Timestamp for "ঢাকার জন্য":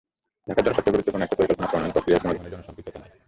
0.47-0.75